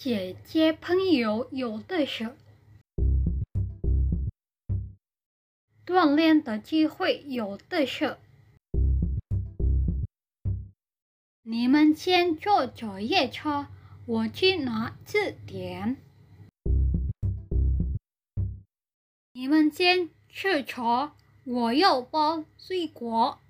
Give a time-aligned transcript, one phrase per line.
[0.00, 2.36] 姐姐，朋友有的是。
[5.84, 8.16] 锻炼的机会有的是。
[11.42, 13.66] 你们先坐作业车，
[14.06, 15.96] 我去拿字典。
[19.32, 23.40] 你们先吃茶，我要包水果。